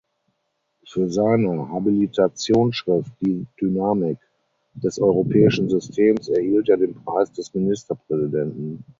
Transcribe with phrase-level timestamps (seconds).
[0.83, 4.17] Für seine Habilitationsschrift "Die Dynamik
[4.73, 8.83] des europäischen Systems" erhielt er den Preis des Ministerpräsidenten.